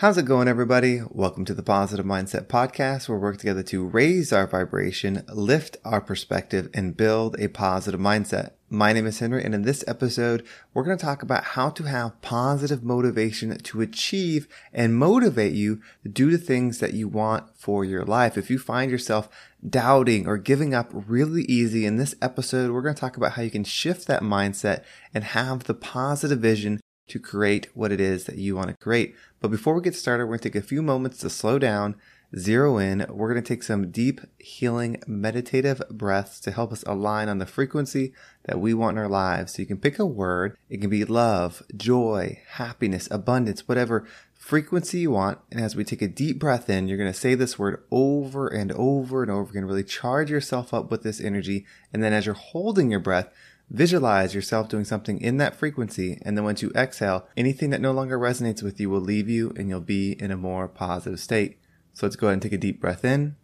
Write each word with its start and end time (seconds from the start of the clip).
How's 0.00 0.16
it 0.16 0.24
going, 0.24 0.48
everybody? 0.48 1.02
Welcome 1.10 1.44
to 1.44 1.52
the 1.52 1.62
Positive 1.62 2.06
Mindset 2.06 2.46
Podcast, 2.46 3.06
where 3.06 3.18
we 3.18 3.22
work 3.22 3.36
together 3.36 3.62
to 3.64 3.84
raise 3.84 4.32
our 4.32 4.46
vibration, 4.46 5.26
lift 5.30 5.76
our 5.84 6.00
perspective, 6.00 6.70
and 6.72 6.96
build 6.96 7.38
a 7.38 7.48
positive 7.48 8.00
mindset. 8.00 8.52
My 8.70 8.94
name 8.94 9.04
is 9.04 9.18
Henry, 9.18 9.44
and 9.44 9.54
in 9.54 9.60
this 9.60 9.84
episode, 9.86 10.42
we're 10.72 10.84
going 10.84 10.96
to 10.96 11.04
talk 11.04 11.22
about 11.22 11.44
how 11.44 11.68
to 11.68 11.82
have 11.82 12.18
positive 12.22 12.82
motivation 12.82 13.54
to 13.54 13.82
achieve 13.82 14.48
and 14.72 14.96
motivate 14.96 15.52
you 15.52 15.82
to 16.02 16.08
do 16.08 16.30
the 16.30 16.38
things 16.38 16.78
that 16.78 16.94
you 16.94 17.06
want 17.06 17.54
for 17.54 17.84
your 17.84 18.06
life. 18.06 18.38
If 18.38 18.48
you 18.48 18.58
find 18.58 18.90
yourself 18.90 19.28
doubting 19.68 20.26
or 20.26 20.38
giving 20.38 20.72
up 20.72 20.88
really 20.94 21.42
easy 21.42 21.84
in 21.84 21.98
this 21.98 22.14
episode, 22.22 22.70
we're 22.70 22.80
going 22.80 22.94
to 22.94 23.00
talk 23.02 23.18
about 23.18 23.32
how 23.32 23.42
you 23.42 23.50
can 23.50 23.64
shift 23.64 24.06
that 24.06 24.22
mindset 24.22 24.82
and 25.12 25.24
have 25.24 25.64
the 25.64 25.74
positive 25.74 26.38
vision 26.38 26.79
to 27.10 27.18
create 27.18 27.68
what 27.74 27.92
it 27.92 28.00
is 28.00 28.24
that 28.24 28.38
you 28.38 28.56
want 28.56 28.68
to 28.68 28.74
create. 28.74 29.14
But 29.40 29.50
before 29.50 29.74
we 29.74 29.82
get 29.82 29.94
started, 29.94 30.24
we're 30.24 30.36
going 30.36 30.40
to 30.40 30.50
take 30.50 30.62
a 30.62 30.66
few 30.66 30.82
moments 30.82 31.18
to 31.18 31.30
slow 31.30 31.58
down, 31.58 31.96
zero 32.36 32.78
in. 32.78 33.06
We're 33.08 33.32
going 33.32 33.42
to 33.42 33.48
take 33.48 33.62
some 33.62 33.90
deep, 33.90 34.20
healing, 34.38 35.02
meditative 35.06 35.82
breaths 35.90 36.40
to 36.40 36.52
help 36.52 36.72
us 36.72 36.84
align 36.84 37.28
on 37.28 37.38
the 37.38 37.46
frequency 37.46 38.12
that 38.44 38.60
we 38.60 38.74
want 38.74 38.96
in 38.96 39.02
our 39.02 39.08
lives. 39.08 39.54
So 39.54 39.62
you 39.62 39.66
can 39.66 39.78
pick 39.78 39.98
a 39.98 40.06
word. 40.06 40.56
It 40.68 40.80
can 40.80 40.90
be 40.90 41.04
love, 41.04 41.62
joy, 41.76 42.40
happiness, 42.52 43.08
abundance, 43.10 43.66
whatever 43.66 44.06
frequency 44.34 45.00
you 45.00 45.10
want. 45.10 45.38
And 45.50 45.60
as 45.60 45.76
we 45.76 45.84
take 45.84 46.02
a 46.02 46.08
deep 46.08 46.38
breath 46.38 46.70
in, 46.70 46.88
you're 46.88 46.98
going 46.98 47.12
to 47.12 47.18
say 47.18 47.34
this 47.34 47.58
word 47.58 47.82
over 47.90 48.48
and 48.48 48.72
over 48.72 49.22
and 49.22 49.30
over. 49.30 49.52
To 49.52 49.66
really 49.66 49.84
charge 49.84 50.30
yourself 50.30 50.72
up 50.72 50.90
with 50.90 51.02
this 51.02 51.20
energy. 51.20 51.66
And 51.92 52.02
then 52.02 52.12
as 52.12 52.26
you're 52.26 52.34
holding 52.34 52.90
your 52.90 53.00
breath, 53.00 53.28
Visualize 53.72 54.34
yourself 54.34 54.68
doing 54.68 54.84
something 54.84 55.20
in 55.20 55.36
that 55.36 55.54
frequency, 55.54 56.18
and 56.22 56.36
then 56.36 56.42
once 56.42 56.60
you 56.60 56.72
exhale, 56.74 57.28
anything 57.36 57.70
that 57.70 57.80
no 57.80 57.92
longer 57.92 58.18
resonates 58.18 58.64
with 58.64 58.80
you 58.80 58.90
will 58.90 59.00
leave 59.00 59.28
you 59.28 59.52
and 59.56 59.68
you'll 59.68 59.80
be 59.80 60.20
in 60.20 60.32
a 60.32 60.36
more 60.36 60.66
positive 60.66 61.20
state. 61.20 61.58
So 61.92 62.04
let's 62.04 62.16
go 62.16 62.26
ahead 62.26 62.34
and 62.34 62.42
take 62.42 62.52
a 62.52 62.58
deep 62.58 62.80
breath 62.80 63.04
in. 63.04 63.36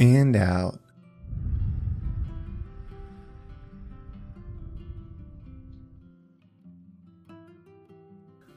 And 0.00 0.34
out. 0.36 0.80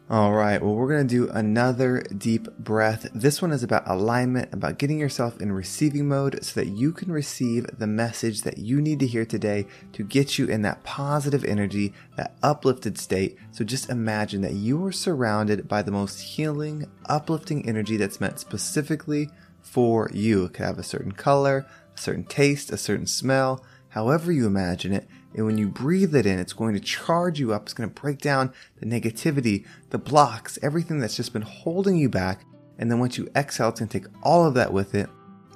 All 0.09 0.33
right, 0.33 0.61
well, 0.61 0.75
we're 0.75 0.89
going 0.89 1.07
to 1.07 1.15
do 1.15 1.31
another 1.31 2.01
deep 2.17 2.49
breath. 2.57 3.07
This 3.15 3.41
one 3.41 3.53
is 3.53 3.63
about 3.63 3.87
alignment, 3.87 4.53
about 4.53 4.77
getting 4.77 4.99
yourself 4.99 5.39
in 5.39 5.53
receiving 5.53 6.09
mode 6.09 6.43
so 6.43 6.59
that 6.59 6.67
you 6.67 6.91
can 6.91 7.09
receive 7.09 7.65
the 7.79 7.87
message 7.87 8.41
that 8.41 8.57
you 8.57 8.81
need 8.81 8.99
to 8.99 9.07
hear 9.07 9.25
today 9.25 9.65
to 9.93 10.03
get 10.03 10.37
you 10.37 10.45
in 10.47 10.61
that 10.63 10.83
positive 10.83 11.45
energy, 11.45 11.93
that 12.17 12.35
uplifted 12.43 12.97
state. 12.97 13.37
So 13.51 13.63
just 13.63 13.89
imagine 13.89 14.41
that 14.41 14.55
you 14.55 14.85
are 14.85 14.91
surrounded 14.91 15.69
by 15.69 15.81
the 15.81 15.91
most 15.91 16.19
healing, 16.19 16.85
uplifting 17.05 17.65
energy 17.65 17.95
that's 17.95 18.19
meant 18.19 18.39
specifically 18.39 19.29
for 19.61 20.09
you. 20.13 20.43
It 20.43 20.55
could 20.55 20.65
have 20.65 20.79
a 20.79 20.83
certain 20.83 21.13
color, 21.13 21.65
a 21.95 21.97
certain 21.97 22.25
taste, 22.25 22.71
a 22.71 22.77
certain 22.77 23.07
smell, 23.07 23.65
however 23.88 24.33
you 24.33 24.47
imagine 24.47 24.91
it. 24.91 25.07
And 25.35 25.45
when 25.45 25.57
you 25.57 25.67
breathe 25.67 26.15
it 26.15 26.25
in, 26.25 26.37
it's 26.39 26.53
going 26.53 26.73
to 26.75 26.79
charge 26.79 27.39
you 27.39 27.53
up. 27.53 27.63
It's 27.63 27.73
going 27.73 27.89
to 27.89 28.01
break 28.01 28.19
down 28.19 28.53
the 28.79 28.85
negativity, 28.85 29.65
the 29.89 29.97
blocks, 29.97 30.59
everything 30.61 30.99
that's 30.99 31.15
just 31.15 31.33
been 31.33 31.41
holding 31.41 31.97
you 31.97 32.09
back. 32.09 32.45
And 32.77 32.91
then 32.91 32.99
once 32.99 33.17
you 33.17 33.29
exhale, 33.35 33.69
it's 33.69 33.79
going 33.79 33.89
to 33.89 33.99
take 33.99 34.07
all 34.21 34.45
of 34.45 34.53
that 34.53 34.71
with 34.71 34.93
it, 34.93 35.09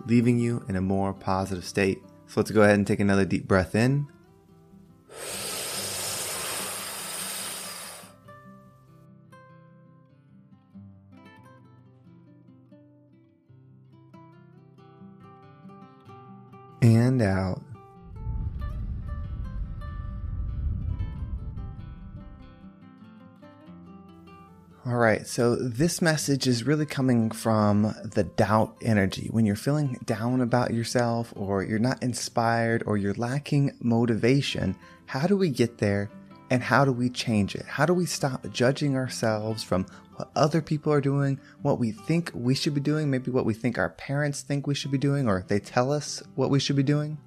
leaving 0.05 0.39
you 0.39 0.65
in 0.67 0.75
a 0.75 0.81
more 0.81 1.13
positive 1.13 1.65
state. 1.65 1.99
So 2.27 2.39
let's 2.39 2.51
go 2.51 2.61
ahead 2.61 2.75
and 2.75 2.87
take 2.87 2.99
another 2.99 3.25
deep 3.25 3.47
breath 3.47 3.75
in. 3.75 4.07
And 16.81 17.21
out. 17.21 17.61
All 24.87 24.95
right, 24.95 25.27
so 25.27 25.57
this 25.57 26.01
message 26.01 26.47
is 26.47 26.65
really 26.65 26.85
coming 26.85 27.29
from 27.29 27.93
the 28.05 28.23
doubt 28.23 28.77
energy. 28.81 29.27
When 29.31 29.45
you're 29.45 29.57
feeling 29.57 29.99
down 30.05 30.39
about 30.39 30.73
yourself, 30.73 31.33
or 31.35 31.61
you're 31.61 31.77
not 31.77 32.01
inspired, 32.01 32.83
or 32.85 32.95
you're 32.95 33.13
lacking 33.15 33.73
motivation, 33.81 34.77
how 35.05 35.27
do 35.27 35.35
we 35.35 35.49
get 35.49 35.79
there 35.79 36.09
and 36.49 36.63
how 36.63 36.85
do 36.85 36.93
we 36.93 37.09
change 37.09 37.53
it? 37.53 37.65
How 37.65 37.85
do 37.85 37.93
we 37.93 38.05
stop 38.05 38.49
judging 38.53 38.95
ourselves 38.95 39.61
from 39.61 39.87
what 40.15 40.31
other 40.37 40.61
people 40.61 40.93
are 40.93 41.01
doing, 41.01 41.37
what 41.63 41.79
we 41.79 41.91
think 41.91 42.31
we 42.33 42.55
should 42.55 42.73
be 42.73 42.79
doing, 42.79 43.11
maybe 43.11 43.29
what 43.29 43.43
we 43.43 43.53
think 43.53 43.77
our 43.77 43.89
parents 43.89 44.39
think 44.41 44.67
we 44.67 44.75
should 44.75 44.91
be 44.91 44.97
doing, 44.97 45.27
or 45.27 45.43
they 45.49 45.59
tell 45.59 45.91
us 45.91 46.23
what 46.35 46.49
we 46.49 46.61
should 46.61 46.77
be 46.77 46.83
doing? 46.83 47.17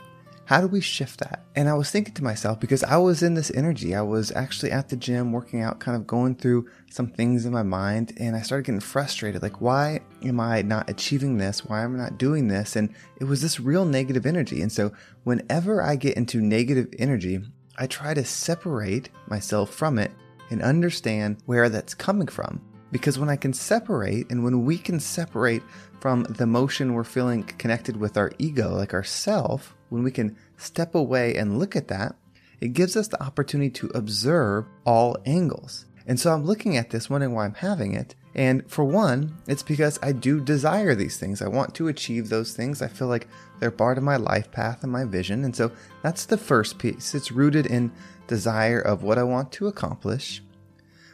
How 0.50 0.60
do 0.60 0.66
we 0.66 0.80
shift 0.80 1.20
that? 1.20 1.44
And 1.54 1.68
I 1.68 1.74
was 1.74 1.92
thinking 1.92 2.14
to 2.14 2.24
myself, 2.24 2.58
because 2.58 2.82
I 2.82 2.96
was 2.96 3.22
in 3.22 3.34
this 3.34 3.52
energy, 3.54 3.94
I 3.94 4.02
was 4.02 4.32
actually 4.32 4.72
at 4.72 4.88
the 4.88 4.96
gym 4.96 5.30
working 5.30 5.62
out, 5.62 5.78
kind 5.78 5.96
of 5.96 6.08
going 6.08 6.34
through 6.34 6.68
some 6.90 7.06
things 7.06 7.46
in 7.46 7.52
my 7.52 7.62
mind, 7.62 8.14
and 8.16 8.34
I 8.34 8.42
started 8.42 8.66
getting 8.66 8.80
frustrated. 8.80 9.42
Like, 9.42 9.60
why 9.60 10.00
am 10.24 10.40
I 10.40 10.62
not 10.62 10.90
achieving 10.90 11.38
this? 11.38 11.64
Why 11.64 11.84
am 11.84 11.94
I 11.94 11.98
not 11.98 12.18
doing 12.18 12.48
this? 12.48 12.74
And 12.74 12.92
it 13.20 13.26
was 13.26 13.42
this 13.42 13.60
real 13.60 13.84
negative 13.84 14.26
energy. 14.26 14.60
And 14.60 14.72
so, 14.72 14.90
whenever 15.22 15.84
I 15.84 15.94
get 15.94 16.16
into 16.16 16.40
negative 16.40 16.88
energy, 16.98 17.42
I 17.78 17.86
try 17.86 18.12
to 18.12 18.24
separate 18.24 19.08
myself 19.28 19.72
from 19.72 20.00
it 20.00 20.10
and 20.50 20.62
understand 20.62 21.36
where 21.46 21.68
that's 21.68 21.94
coming 21.94 22.26
from. 22.26 22.60
Because 22.92 23.18
when 23.18 23.28
I 23.28 23.36
can 23.36 23.52
separate 23.52 24.30
and 24.30 24.42
when 24.42 24.64
we 24.64 24.78
can 24.78 25.00
separate 25.00 25.62
from 26.00 26.24
the 26.24 26.44
emotion 26.44 26.94
we're 26.94 27.04
feeling 27.04 27.44
connected 27.44 27.96
with 27.96 28.16
our 28.16 28.32
ego, 28.38 28.74
like 28.74 28.94
ourself, 28.94 29.74
when 29.90 30.02
we 30.02 30.10
can 30.10 30.36
step 30.56 30.94
away 30.94 31.36
and 31.36 31.58
look 31.58 31.76
at 31.76 31.88
that, 31.88 32.16
it 32.60 32.72
gives 32.72 32.96
us 32.96 33.08
the 33.08 33.22
opportunity 33.22 33.70
to 33.70 33.90
observe 33.94 34.66
all 34.84 35.16
angles. 35.24 35.86
And 36.06 36.18
so 36.18 36.32
I'm 36.32 36.44
looking 36.44 36.76
at 36.76 36.90
this, 36.90 37.08
wondering 37.08 37.34
why 37.34 37.44
I'm 37.44 37.54
having 37.54 37.94
it. 37.94 38.14
And 38.34 38.68
for 38.70 38.84
one, 38.84 39.36
it's 39.46 39.62
because 39.62 39.98
I 40.02 40.12
do 40.12 40.40
desire 40.40 40.94
these 40.94 41.16
things. 41.16 41.42
I 41.42 41.48
want 41.48 41.74
to 41.76 41.88
achieve 41.88 42.28
those 42.28 42.52
things. 42.54 42.80
I 42.80 42.88
feel 42.88 43.08
like 43.08 43.28
they're 43.58 43.70
part 43.70 43.98
of 43.98 44.04
my 44.04 44.16
life 44.16 44.50
path 44.52 44.82
and 44.82 44.92
my 44.92 45.04
vision. 45.04 45.44
And 45.44 45.54
so 45.54 45.72
that's 46.02 46.26
the 46.26 46.38
first 46.38 46.78
piece. 46.78 47.14
It's 47.14 47.32
rooted 47.32 47.66
in 47.66 47.92
desire 48.26 48.80
of 48.80 49.02
what 49.02 49.18
I 49.18 49.24
want 49.24 49.50
to 49.52 49.66
accomplish. 49.66 50.42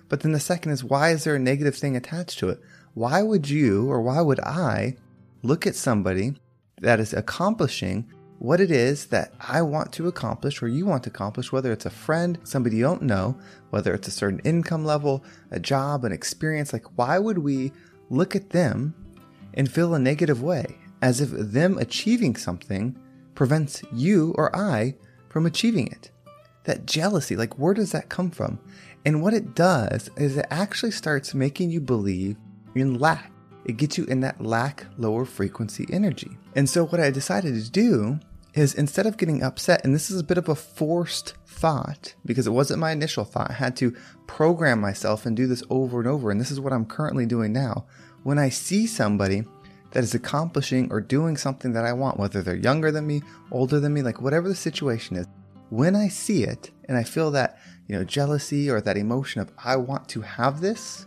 But 0.08 0.20
then 0.20 0.32
the 0.32 0.40
second 0.40 0.72
is 0.72 0.84
why 0.84 1.10
is 1.10 1.24
there 1.24 1.34
a 1.34 1.40
negative 1.40 1.76
thing 1.76 1.96
attached 1.96 2.38
to 2.38 2.48
it? 2.48 2.60
Why 2.94 3.22
would 3.22 3.48
you 3.48 3.90
or 3.90 4.00
why 4.00 4.20
would 4.20 4.40
I 4.40 4.96
look 5.42 5.66
at 5.66 5.74
somebody 5.74 6.34
that 6.80 7.00
is 7.00 7.12
accomplishing 7.12 8.06
what 8.38 8.60
it 8.60 8.70
is 8.70 9.06
that 9.06 9.32
I 9.40 9.62
want 9.62 9.92
to 9.94 10.08
accomplish 10.08 10.62
or 10.62 10.68
you 10.68 10.84
want 10.84 11.04
to 11.04 11.10
accomplish, 11.10 11.52
whether 11.52 11.72
it's 11.72 11.86
a 11.86 11.90
friend, 11.90 12.38
somebody 12.44 12.76
you 12.76 12.82
don't 12.82 13.02
know, 13.02 13.38
whether 13.70 13.94
it's 13.94 14.08
a 14.08 14.12
certain 14.12 14.40
income 14.40 14.84
level, 14.84 15.24
a 15.50 15.58
job, 15.58 16.04
an 16.04 16.12
experience, 16.12 16.72
like 16.72 16.98
why 16.98 17.18
would 17.18 17.38
we 17.38 17.72
look 18.10 18.36
at 18.36 18.50
them 18.50 18.94
and 19.54 19.70
feel 19.70 19.94
a 19.94 19.98
negative 19.98 20.42
way 20.42 20.76
as 21.02 21.20
if 21.20 21.30
them 21.30 21.78
achieving 21.78 22.36
something 22.36 22.96
prevents 23.34 23.82
you 23.92 24.34
or 24.36 24.54
I 24.54 24.94
from 25.28 25.46
achieving 25.46 25.86
it? 25.86 26.10
That 26.64 26.84
jealousy, 26.84 27.36
like 27.36 27.58
where 27.58 27.74
does 27.74 27.92
that 27.92 28.08
come 28.08 28.30
from? 28.30 28.58
And 29.06 29.22
what 29.22 29.34
it 29.34 29.54
does 29.54 30.10
is 30.16 30.36
it 30.36 30.46
actually 30.50 30.90
starts 30.90 31.32
making 31.32 31.70
you 31.70 31.80
believe 31.80 32.36
in 32.74 32.98
lack. 32.98 33.30
It 33.64 33.76
gets 33.76 33.96
you 33.96 34.04
in 34.04 34.20
that 34.20 34.44
lack 34.44 34.84
lower 34.98 35.24
frequency 35.24 35.86
energy. 35.92 36.36
And 36.56 36.68
so, 36.68 36.84
what 36.84 37.00
I 37.00 37.10
decided 37.12 37.54
to 37.54 37.70
do 37.70 38.18
is 38.54 38.74
instead 38.74 39.06
of 39.06 39.16
getting 39.16 39.44
upset, 39.44 39.84
and 39.84 39.94
this 39.94 40.10
is 40.10 40.18
a 40.18 40.24
bit 40.24 40.38
of 40.38 40.48
a 40.48 40.56
forced 40.56 41.34
thought 41.46 42.14
because 42.24 42.48
it 42.48 42.52
wasn't 42.52 42.80
my 42.80 42.90
initial 42.90 43.24
thought, 43.24 43.50
I 43.50 43.54
had 43.54 43.76
to 43.76 43.94
program 44.26 44.80
myself 44.80 45.24
and 45.24 45.36
do 45.36 45.46
this 45.46 45.62
over 45.70 46.00
and 46.00 46.08
over. 46.08 46.32
And 46.32 46.40
this 46.40 46.50
is 46.50 46.60
what 46.60 46.72
I'm 46.72 46.84
currently 46.84 47.26
doing 47.26 47.52
now. 47.52 47.86
When 48.24 48.40
I 48.40 48.48
see 48.48 48.88
somebody 48.88 49.44
that 49.92 50.02
is 50.02 50.14
accomplishing 50.14 50.90
or 50.90 51.00
doing 51.00 51.36
something 51.36 51.72
that 51.74 51.84
I 51.84 51.92
want, 51.92 52.18
whether 52.18 52.42
they're 52.42 52.56
younger 52.56 52.90
than 52.90 53.06
me, 53.06 53.22
older 53.52 53.78
than 53.78 53.94
me, 53.94 54.02
like 54.02 54.20
whatever 54.20 54.48
the 54.48 54.56
situation 54.56 55.16
is, 55.16 55.26
when 55.70 55.96
I 55.96 56.08
see 56.08 56.44
it 56.44 56.70
and 56.86 56.96
I 56.96 57.02
feel 57.02 57.30
that, 57.32 57.58
you 57.86 57.96
know, 57.96 58.04
jealousy 58.04 58.70
or 58.70 58.80
that 58.80 58.96
emotion 58.96 59.40
of 59.40 59.50
I 59.62 59.76
want 59.76 60.08
to 60.10 60.20
have 60.20 60.60
this, 60.60 61.06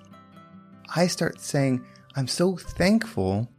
I 0.95 1.07
start 1.07 1.39
saying, 1.39 1.85
I'm 2.15 2.27
so 2.27 2.57
thankful 2.57 3.49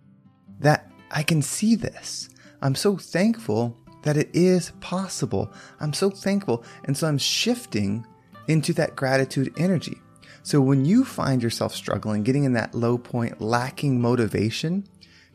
that 0.58 0.90
I 1.10 1.22
can 1.22 1.42
see 1.42 1.74
this. 1.74 2.28
I'm 2.62 2.74
so 2.74 2.96
thankful 2.96 3.76
that 4.02 4.16
it 4.16 4.30
is 4.32 4.72
possible. 4.80 5.52
I'm 5.80 5.92
so 5.92 6.10
thankful. 6.10 6.64
And 6.84 6.96
so 6.96 7.06
I'm 7.06 7.18
shifting 7.18 8.06
into 8.48 8.72
that 8.74 8.96
gratitude 8.96 9.52
energy. 9.56 10.00
So 10.42 10.60
when 10.60 10.84
you 10.84 11.04
find 11.04 11.42
yourself 11.42 11.74
struggling, 11.74 12.22
getting 12.22 12.44
in 12.44 12.54
that 12.54 12.74
low 12.74 12.98
point, 12.98 13.40
lacking 13.40 14.00
motivation, 14.00 14.86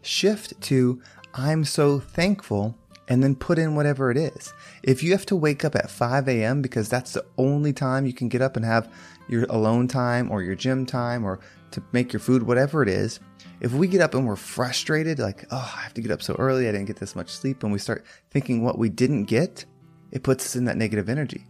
shift 0.01 0.59
to 0.61 1.01
I'm 1.33 1.63
so 1.63 1.99
thankful 1.99 2.77
and 3.07 3.23
then 3.23 3.35
put 3.35 3.59
in 3.59 3.75
whatever 3.75 4.11
it 4.11 4.17
is. 4.17 4.53
If 4.83 5.03
you 5.03 5.11
have 5.11 5.25
to 5.27 5.35
wake 5.35 5.63
up 5.63 5.75
at 5.75 5.91
5 5.91 6.27
a.m. 6.27 6.61
because 6.61 6.89
that's 6.89 7.13
the 7.13 7.25
only 7.37 7.73
time 7.73 8.05
you 8.05 8.13
can 8.13 8.29
get 8.29 8.41
up 8.41 8.55
and 8.55 8.65
have 8.65 8.91
your 9.27 9.45
alone 9.45 9.87
time 9.87 10.31
or 10.31 10.41
your 10.41 10.55
gym 10.55 10.85
time 10.85 11.23
or 11.23 11.39
to 11.71 11.83
make 11.91 12.13
your 12.13 12.19
food, 12.19 12.43
whatever 12.43 12.81
it 12.81 12.89
is, 12.89 13.19
if 13.61 13.73
we 13.73 13.87
get 13.87 14.01
up 14.01 14.13
and 14.13 14.27
we're 14.27 14.35
frustrated, 14.35 15.19
like, 15.19 15.45
oh, 15.51 15.73
I 15.77 15.81
have 15.81 15.93
to 15.95 16.01
get 16.01 16.11
up 16.11 16.21
so 16.21 16.35
early, 16.37 16.67
I 16.67 16.71
didn't 16.71 16.87
get 16.87 16.97
this 16.97 17.15
much 17.15 17.29
sleep, 17.29 17.63
and 17.63 17.71
we 17.71 17.79
start 17.79 18.05
thinking 18.29 18.63
what 18.63 18.77
we 18.77 18.89
didn't 18.89 19.25
get, 19.25 19.65
it 20.11 20.23
puts 20.23 20.45
us 20.45 20.55
in 20.55 20.65
that 20.65 20.77
negative 20.77 21.09
energy. 21.09 21.45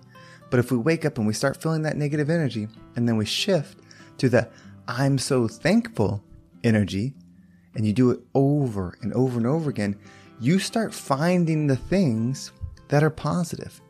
But 0.50 0.60
if 0.60 0.72
we 0.72 0.78
wake 0.78 1.06
up 1.06 1.18
and 1.18 1.25
we 1.25 1.34
start 1.34 1.62
feeling 1.62 1.81
that 1.81 1.98
negative 1.98 2.30
energy, 2.30 2.68
and 2.96 3.08
then 3.08 3.18
we 3.18 3.25
shift 3.25 3.80
to 4.19 4.30
the 4.30 4.50
I'm 4.88 5.18
so 5.18 5.48
thankful 5.48 6.24
energy, 6.63 7.13
and 7.74 7.86
you 7.86 7.94
do 7.94 8.12
it 8.12 8.19
over 8.34 8.98
and 9.01 9.12
over 9.13 9.38
and 9.38 9.48
over 9.48 9.69
again, 9.69 9.98
you 10.40 10.60
start 10.60 10.94
finding 10.94 11.68
the 11.68 11.76
things 11.76 12.52
that 12.90 13.04
are 13.04 13.10
positive. 13.10 13.82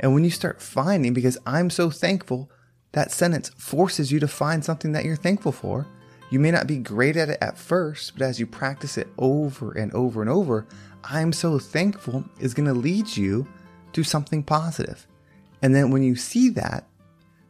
And 0.00 0.14
when 0.14 0.24
you 0.24 0.30
start 0.30 0.60
finding, 0.60 1.12
because 1.12 1.38
I'm 1.46 1.70
so 1.70 1.90
thankful, 1.90 2.50
that 2.92 3.10
sentence 3.10 3.50
forces 3.56 4.12
you 4.12 4.20
to 4.20 4.28
find 4.28 4.64
something 4.64 4.92
that 4.92 5.04
you're 5.04 5.16
thankful 5.16 5.52
for 5.52 5.86
you 6.32 6.40
may 6.40 6.50
not 6.50 6.66
be 6.66 6.78
great 6.78 7.18
at 7.18 7.28
it 7.28 7.36
at 7.42 7.58
first, 7.58 8.14
but 8.14 8.22
as 8.22 8.40
you 8.40 8.46
practice 8.46 8.96
it 8.96 9.06
over 9.18 9.70
and 9.72 9.92
over 9.92 10.22
and 10.22 10.30
over, 10.30 10.66
I'm 11.04 11.30
so 11.30 11.58
thankful 11.58 12.24
is 12.40 12.54
going 12.54 12.68
to 12.68 12.72
lead 12.72 13.18
you 13.18 13.46
to 13.92 14.02
something 14.02 14.42
positive. 14.42 15.06
And 15.60 15.74
then 15.74 15.90
when 15.90 16.02
you 16.02 16.16
see 16.16 16.48
that, 16.48 16.88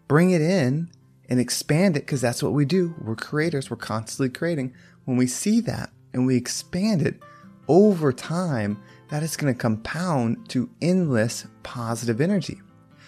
bring 0.09 0.33
it 0.33 0.41
in 0.43 0.91
and 1.29 1.39
expand 1.39 1.97
it 1.97 2.01
because 2.01 2.21
that's 2.21 2.43
what 2.43 2.55
we 2.55 2.65
do. 2.65 2.93
We're 3.01 3.15
creators, 3.15 3.71
we're 3.71 3.77
constantly 3.77 4.31
creating. 4.31 4.75
When 5.05 5.17
we 5.17 5.29
see 5.29 5.61
that 5.61 5.91
and 6.13 6.27
we 6.27 6.37
expand 6.37 7.03
it 7.03 7.23
over 7.69 8.13
time, 8.13 8.83
that 9.09 9.23
is 9.23 9.37
going 9.37 9.53
to 9.53 9.59
compound 9.59 10.49
to 10.51 10.71
endless 10.81 11.47
positive 11.63 12.21
energy. 12.21 12.61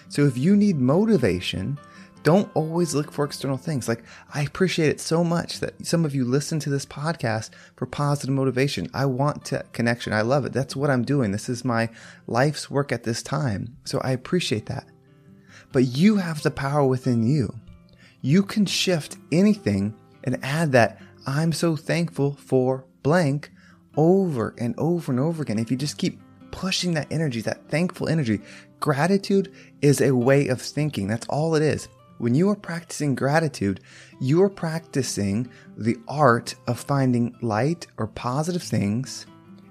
So 0.09 0.27
if 0.27 0.37
you 0.37 0.55
need 0.57 0.77
motivation, 0.77 1.79
don't 2.25 2.51
always 2.55 2.95
look 2.95 3.13
for 3.13 3.25
external 3.25 3.59
things. 3.59 3.87
Like, 3.87 4.03
I 4.33 4.43
appreciate 4.43 4.89
it 4.89 5.01
so 5.01 5.23
much 5.23 5.61
that 5.61 5.87
some 5.87 6.05
of 6.05 6.15
you 6.15 6.25
listen 6.25 6.59
to 6.61 6.71
this 6.71 6.87
podcast 6.87 7.51
for 7.77 7.87
positive 7.87 8.35
motivation. 8.35 8.89
I 8.95 9.05
want 9.05 9.45
to 9.47 9.65
connection. 9.73 10.13
I 10.13 10.23
love 10.23 10.47
it. 10.47 10.53
That's 10.53 10.75
what 10.75 10.89
I'm 10.89 11.05
doing. 11.05 11.33
This 11.33 11.51
is 11.51 11.65
my 11.65 11.91
life's 12.27 12.71
work 12.71 12.93
at 12.93 13.05
this 13.05 13.23
time. 13.23 13.77
So 13.85 14.01
I 14.03 14.13
appreciate 14.13 14.67
that. 14.67 14.87
But 15.71 15.85
you 15.85 16.17
have 16.17 16.43
the 16.43 16.51
power 16.51 16.87
within 16.87 17.27
you. 17.27 17.55
You 18.23 18.43
can 18.43 18.65
shift 18.65 19.19
anything 19.31 19.95
and 20.25 20.43
add 20.43 20.73
that 20.73 21.01
I'm 21.27 21.53
so 21.53 21.77
thankful 21.77 22.35
for 22.35 22.87
blank 23.03 23.51
over 23.97 24.55
and 24.59 24.75
over 24.79 25.13
and 25.13 25.21
over 25.21 25.43
again. 25.43 25.59
If 25.59 25.71
you 25.71 25.77
just 25.77 25.99
keep 25.99 26.21
pushing 26.51 26.95
that 26.95 27.11
energy, 27.11 27.41
that 27.43 27.69
thankful 27.69 28.09
energy, 28.09 28.41
gratitude 28.81 29.53
is 29.83 30.01
a 30.01 30.15
way 30.15 30.49
of 30.49 30.61
thinking. 30.61 31.09
That's 31.09 31.27
all 31.29 31.55
it 31.55 31.63
is. 31.63 31.89
When 32.19 32.35
you 32.35 32.49
are 32.51 32.57
practicing 32.57 33.15
gratitude, 33.15 33.81
you 34.21 34.43
are 34.43 34.49
practicing 34.49 35.51
the 35.77 35.97
art 36.07 36.55
of 36.69 36.79
finding 36.79 37.35
light 37.43 37.87
or 37.97 38.07
positive 38.07 38.63
things 38.63 39.27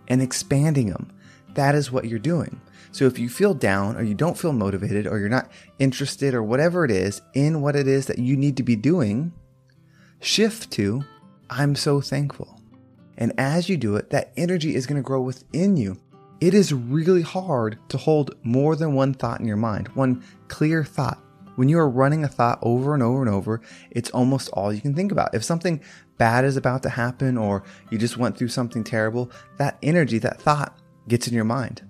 and 0.10 0.22
expanding 0.22 0.90
them. 0.90 1.12
That 1.54 1.75
is 1.75 1.92
what 1.92 2.06
you're 2.06 2.20
doing. 2.20 2.60
So 2.92 3.06
if 3.06 3.18
you 3.18 3.30
feel 3.30 3.54
down 3.54 3.96
or 3.96 4.04
you 4.04 4.14
don't 4.14 4.38
feel 4.38 4.54
motivated 4.54 5.08
or 5.08 5.20
you're 5.20 5.30
not 5.30 5.50
interested 5.80 6.34
or 6.34 6.44
whatever 6.44 6.86
it 6.86 6.92
is 6.92 7.22
in 7.34 7.62
what 7.62 7.75
it 7.75 7.88
is 7.88 8.06
that 8.08 8.20
you 8.20 8.36
need 8.36 8.58
to 8.58 8.64
be 8.64 8.75
doing, 8.75 9.31
shift 10.20 10.70
to, 10.72 11.04
I'm 11.50 11.75
so 11.75 12.02
thankful. 12.02 12.60
And 13.18 13.33
as 13.38 13.69
you 13.69 13.77
do 13.77 13.95
it, 13.95 14.10
that 14.10 14.31
energy 14.38 14.75
is 14.75 14.88
going 14.88 15.01
to 15.01 15.06
grow 15.06 15.21
within 15.21 15.77
you. 15.77 16.00
It 16.42 16.54
is 16.54 16.74
really 16.74 17.21
hard 17.21 17.77
to 17.89 17.98
hold 17.98 18.36
more 18.44 18.75
than 18.75 18.94
one 18.94 19.13
thought 19.13 19.39
in 19.39 19.48
your 19.48 19.57
mind, 19.57 19.88
one 19.89 20.24
clear 20.48 20.83
thought. 20.83 21.19
When 21.56 21.69
you 21.69 21.77
are 21.77 21.89
running 21.89 22.24
a 22.24 22.27
thought 22.27 22.60
over 22.63 22.94
and 22.95 23.04
over 23.04 23.21
and 23.21 23.30
over, 23.30 23.62
it's 23.92 24.10
almost 24.10 24.50
all 24.50 24.74
you 24.74 24.81
can 24.81 24.95
think 24.95 25.12
about. 25.12 25.36
If 25.36 25.44
something 25.44 25.81
bad 26.18 26.45
is 26.45 26.57
about 26.57 26.83
to 26.83 26.89
happen 26.89 27.38
or 27.38 27.63
you 27.92 27.98
just 27.98 28.18
went 28.18 28.38
through 28.38 28.48
something 28.48 28.83
terrible, 28.83 29.31
that 29.57 29.77
energy, 29.83 30.18
that 30.18 30.42
thought 30.42 30.77
gets 31.07 31.27
in 31.27 31.33
your 31.33 31.44
mind. 31.44 31.81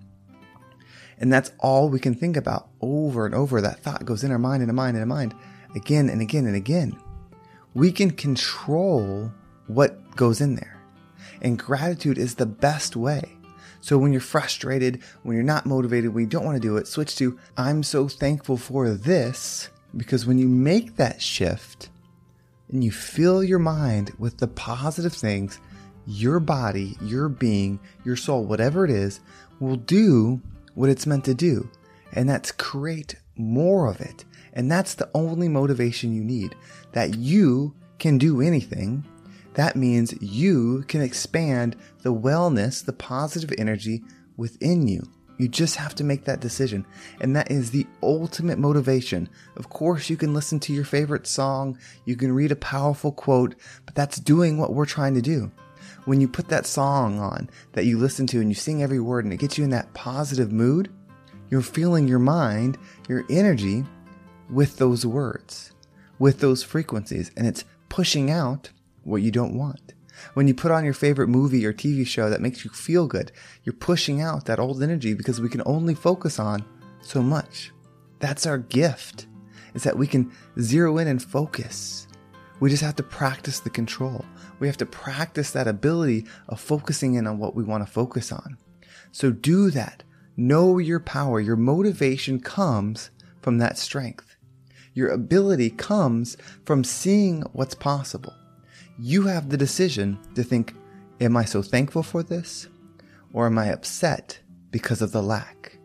And 1.17 1.31
that's 1.31 1.53
all 1.59 1.89
we 1.89 1.99
can 1.99 2.13
think 2.13 2.35
about 2.35 2.67
over 2.81 3.25
and 3.25 3.33
over. 3.33 3.61
That 3.61 3.79
thought 3.79 4.05
goes 4.05 4.23
in 4.23 4.31
our 4.31 4.39
mind 4.39 4.61
and 4.61 4.69
our 4.69 4.75
mind 4.75 4.97
and 4.97 5.01
our 5.01 5.17
mind 5.17 5.33
again 5.75 6.09
and 6.09 6.21
again 6.21 6.45
and 6.45 6.55
again. 6.55 6.97
We 7.73 7.91
can 7.91 8.11
control 8.11 9.31
what 9.67 10.15
goes 10.15 10.41
in 10.41 10.55
there. 10.55 10.72
And 11.41 11.59
gratitude 11.59 12.17
is 12.17 12.35
the 12.35 12.45
best 12.45 12.95
way. 12.95 13.37
So 13.81 13.97
when 13.97 14.13
you're 14.13 14.21
frustrated, 14.21 15.01
when 15.23 15.35
you're 15.35 15.43
not 15.43 15.65
motivated, 15.65 16.13
when 16.13 16.23
you 16.23 16.29
don't 16.29 16.45
want 16.45 16.55
to 16.55 16.67
do 16.67 16.77
it, 16.77 16.87
switch 16.87 17.17
to 17.17 17.37
I'm 17.57 17.83
so 17.83 18.07
thankful 18.07 18.55
for 18.55 18.89
this 18.89 19.69
because 19.97 20.25
when 20.25 20.37
you 20.37 20.47
make 20.47 20.95
that 20.95 21.21
shift 21.21 21.89
and 22.71 22.83
you 22.83 22.91
fill 22.91 23.43
your 23.43 23.59
mind 23.59 24.11
with 24.17 24.37
the 24.37 24.47
positive 24.47 25.13
things, 25.13 25.59
your 26.07 26.39
body, 26.39 26.97
your 27.01 27.29
being, 27.29 27.79
your 28.05 28.15
soul, 28.15 28.45
whatever 28.45 28.85
it 28.85 28.91
is, 28.91 29.19
will 29.59 29.75
do 29.75 30.41
what 30.75 30.89
it's 30.89 31.05
meant 31.05 31.25
to 31.25 31.33
do. 31.33 31.69
And 32.13 32.29
that's 32.29 32.51
create 32.51 33.15
more 33.35 33.87
of 33.87 33.99
it. 34.01 34.25
And 34.53 34.71
that's 34.71 34.95
the 34.95 35.09
only 35.13 35.49
motivation 35.49 36.15
you 36.15 36.23
need 36.23 36.55
that 36.91 37.15
you 37.15 37.73
can 37.99 38.17
do 38.17 38.41
anything 38.41 39.05
that 39.55 39.75
means 39.75 40.13
you 40.21 40.83
can 40.87 41.01
expand 41.01 41.75
the 42.01 42.13
wellness, 42.13 42.83
the 42.83 42.93
positive 42.93 43.53
energy 43.57 44.03
within 44.37 44.87
you. 44.87 45.03
You 45.37 45.47
just 45.47 45.75
have 45.77 45.95
to 45.95 46.03
make 46.03 46.25
that 46.25 46.39
decision. 46.39 46.85
And 47.19 47.35
that 47.35 47.51
is 47.51 47.71
the 47.71 47.87
ultimate 48.01 48.59
motivation. 48.59 49.27
Of 49.55 49.69
course, 49.69 50.09
you 50.09 50.17
can 50.17 50.33
listen 50.33 50.59
to 50.61 50.73
your 50.73 50.85
favorite 50.85 51.27
song, 51.27 51.77
you 52.05 52.15
can 52.15 52.31
read 52.31 52.51
a 52.51 52.55
powerful 52.55 53.11
quote, 53.11 53.55
but 53.85 53.95
that's 53.95 54.19
doing 54.19 54.57
what 54.57 54.73
we're 54.73 54.85
trying 54.85 55.15
to 55.15 55.21
do. 55.21 55.51
When 56.05 56.21
you 56.21 56.27
put 56.27 56.49
that 56.49 56.65
song 56.65 57.19
on 57.19 57.49
that 57.73 57.85
you 57.85 57.97
listen 57.97 58.27
to 58.27 58.39
and 58.39 58.49
you 58.49 58.55
sing 58.55 58.83
every 58.83 58.99
word 58.99 59.25
and 59.25 59.33
it 59.33 59.39
gets 59.39 59.57
you 59.57 59.63
in 59.63 59.69
that 59.71 59.93
positive 59.93 60.51
mood, 60.51 60.89
you're 61.49 61.61
feeling 61.61 62.07
your 62.07 62.19
mind, 62.19 62.77
your 63.07 63.25
energy 63.29 63.85
with 64.49 64.77
those 64.77 65.05
words, 65.05 65.71
with 66.19 66.39
those 66.39 66.63
frequencies, 66.63 67.31
and 67.37 67.47
it's 67.47 67.63
pushing 67.89 68.31
out 68.31 68.69
what 69.03 69.21
you 69.21 69.31
don't 69.31 69.57
want. 69.57 69.93
When 70.33 70.47
you 70.47 70.53
put 70.53 70.71
on 70.71 70.85
your 70.85 70.93
favorite 70.93 71.27
movie 71.27 71.65
or 71.65 71.73
TV 71.73 72.05
show 72.05 72.29
that 72.29 72.41
makes 72.41 72.63
you 72.63 72.71
feel 72.71 73.07
good, 73.07 73.31
you're 73.63 73.73
pushing 73.73 74.21
out 74.21 74.45
that 74.45 74.59
old 74.59 74.81
energy 74.81 75.13
because 75.13 75.41
we 75.41 75.49
can 75.49 75.63
only 75.65 75.95
focus 75.95 76.39
on 76.39 76.63
so 77.01 77.21
much. 77.21 77.71
That's 78.19 78.45
our 78.45 78.57
gift, 78.57 79.27
is 79.73 79.83
that 79.83 79.97
we 79.97 80.07
can 80.07 80.31
zero 80.59 80.97
in 80.97 81.07
and 81.07 81.21
focus. 81.21 82.07
We 82.59 82.69
just 82.69 82.83
have 82.83 82.95
to 82.97 83.03
practice 83.03 83.59
the 83.59 83.69
control. 83.69 84.23
We 84.59 84.67
have 84.67 84.77
to 84.77 84.85
practice 84.85 85.51
that 85.51 85.67
ability 85.67 86.25
of 86.47 86.59
focusing 86.59 87.15
in 87.15 87.27
on 87.27 87.37
what 87.37 87.55
we 87.55 87.63
want 87.63 87.85
to 87.85 87.91
focus 87.91 88.31
on. 88.31 88.57
So 89.11 89.31
do 89.31 89.69
that. 89.71 90.03
Know 90.37 90.77
your 90.77 90.99
power. 90.99 91.39
Your 91.39 91.55
motivation 91.55 92.39
comes 92.39 93.11
from 93.41 93.57
that 93.57 93.77
strength. 93.77 94.37
Your 94.93 95.09
ability 95.09 95.71
comes 95.71 96.37
from 96.63 96.83
seeing 96.83 97.41
what's 97.51 97.75
possible 97.75 98.33
you 98.99 99.23
have 99.23 99.49
the 99.49 99.57
decision 99.57 100.19
to 100.35 100.43
think, 100.43 100.73
Am 101.21 101.37
I 101.37 101.45
so 101.45 101.61
thankful 101.61 102.03
for 102.03 102.23
this? 102.23 102.67
Or 103.31 103.45
am 103.45 103.57
I 103.57 103.67
upset 103.67 104.39
because 104.71 105.01
of 105.01 105.11
the 105.11 105.21
lack? 105.21 105.77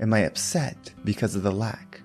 Am 0.00 0.12
I 0.12 0.20
upset 0.20 0.92
because 1.04 1.34
of 1.34 1.42
the 1.42 1.52
lack? 1.52 2.00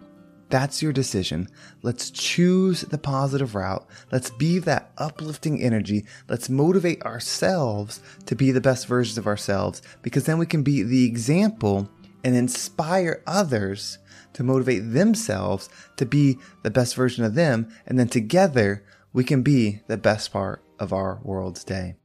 That's 0.50 0.82
your 0.82 0.94
decision. 0.94 1.50
Let's 1.82 2.12
choose 2.12 2.82
the 2.82 2.98
positive 2.98 3.56
route. 3.56 3.86
Let's 4.12 4.30
be 4.30 4.60
that 4.60 4.92
uplifting 4.98 5.62
energy. 5.62 6.06
Let's 6.30 6.50
motivate 6.50 7.02
ourselves 7.02 8.00
to 8.28 8.36
be 8.36 8.52
the 8.52 8.62
best 8.62 8.88
versions 8.88 9.18
of 9.18 9.28
ourselves 9.28 9.82
because 10.02 10.26
then 10.26 10.38
we 10.38 10.46
can 10.46 10.62
be 10.62 10.84
the 10.84 11.06
example 11.06 11.90
and 12.24 12.36
inspire 12.36 13.24
others 13.26 13.98
to 14.34 14.44
motivate 14.44 14.94
themselves 14.94 15.68
to 15.98 16.06
be 16.06 16.38
the 16.64 16.72
best 16.72 16.96
version 16.96 17.26
of 17.26 17.36
them. 17.36 17.68
And 17.88 17.98
then 17.98 18.08
together 18.08 18.86
we 19.16 19.24
can 19.24 19.42
be 19.42 19.80
the 19.88 19.96
best 19.96 20.34
part 20.34 20.62
of 20.78 20.92
our 20.92 21.22
world's 21.24 21.64
day. 21.64 21.96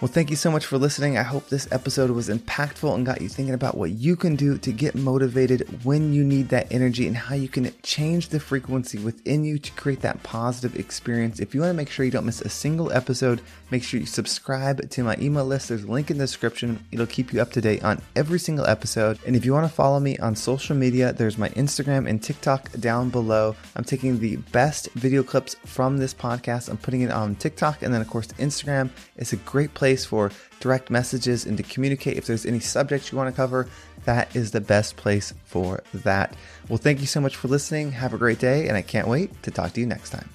Well, 0.00 0.06
thank 0.06 0.30
you 0.30 0.36
so 0.36 0.52
much 0.52 0.64
for 0.64 0.78
listening. 0.78 1.18
I 1.18 1.24
hope 1.24 1.48
this 1.48 1.66
episode 1.72 2.12
was 2.12 2.28
impactful 2.28 2.94
and 2.94 3.04
got 3.04 3.20
you 3.20 3.28
thinking 3.28 3.54
about 3.54 3.76
what 3.76 3.90
you 3.90 4.14
can 4.14 4.36
do 4.36 4.56
to 4.56 4.70
get 4.70 4.94
motivated 4.94 5.84
when 5.84 6.12
you 6.12 6.22
need 6.22 6.50
that 6.50 6.70
energy 6.70 7.08
and 7.08 7.16
how 7.16 7.34
you 7.34 7.48
can 7.48 7.74
change 7.82 8.28
the 8.28 8.38
frequency 8.38 8.98
within 9.00 9.42
you 9.42 9.58
to 9.58 9.72
create 9.72 10.02
that 10.02 10.22
positive 10.22 10.76
experience. 10.78 11.40
If 11.40 11.52
you 11.52 11.62
want 11.62 11.70
to 11.70 11.76
make 11.76 11.90
sure 11.90 12.04
you 12.04 12.12
don't 12.12 12.26
miss 12.26 12.40
a 12.40 12.48
single 12.48 12.92
episode, 12.92 13.40
make 13.72 13.82
sure 13.82 13.98
you 13.98 14.06
subscribe 14.06 14.88
to 14.88 15.02
my 15.02 15.16
email 15.18 15.44
list. 15.44 15.68
There's 15.68 15.82
a 15.82 15.90
link 15.90 16.12
in 16.12 16.18
the 16.18 16.26
description. 16.26 16.78
It'll 16.92 17.04
keep 17.04 17.32
you 17.32 17.42
up 17.42 17.50
to 17.54 17.60
date 17.60 17.82
on 17.82 18.00
every 18.14 18.38
single 18.38 18.66
episode. 18.66 19.18
And 19.26 19.34
if 19.34 19.44
you 19.44 19.52
want 19.52 19.66
to 19.66 19.74
follow 19.74 19.98
me 19.98 20.16
on 20.18 20.36
social 20.36 20.76
media, 20.76 21.12
there's 21.12 21.38
my 21.38 21.48
Instagram 21.50 22.08
and 22.08 22.22
TikTok 22.22 22.70
down 22.78 23.10
below. 23.10 23.56
I'm 23.74 23.82
taking 23.82 24.20
the 24.20 24.36
best 24.36 24.90
video 24.92 25.24
clips 25.24 25.56
from 25.66 25.98
this 25.98 26.14
podcast. 26.14 26.68
I'm 26.68 26.76
putting 26.76 27.00
it 27.00 27.10
on 27.10 27.34
TikTok 27.34 27.82
and 27.82 27.92
then, 27.92 28.00
of 28.00 28.06
course, 28.06 28.28
Instagram. 28.38 28.90
It's 29.16 29.32
a 29.32 29.38
great 29.38 29.74
place 29.74 29.87
place 29.88 30.04
for 30.04 30.30
direct 30.60 30.90
messages 30.90 31.46
and 31.46 31.56
to 31.56 31.62
communicate 31.62 32.18
if 32.18 32.26
there's 32.26 32.44
any 32.44 32.60
subjects 32.60 33.10
you 33.10 33.16
want 33.16 33.34
to 33.34 33.36
cover. 33.36 33.66
That 34.04 34.34
is 34.36 34.50
the 34.50 34.60
best 34.60 34.96
place 34.96 35.32
for 35.46 35.82
that. 35.94 36.34
Well, 36.68 36.76
thank 36.76 37.00
you 37.00 37.06
so 37.06 37.22
much 37.22 37.36
for 37.36 37.48
listening. 37.48 37.92
Have 37.92 38.12
a 38.12 38.18
great 38.18 38.38
day, 38.38 38.68
and 38.68 38.76
I 38.76 38.82
can't 38.82 39.08
wait 39.08 39.42
to 39.44 39.50
talk 39.50 39.72
to 39.72 39.80
you 39.80 39.86
next 39.86 40.10
time. 40.10 40.28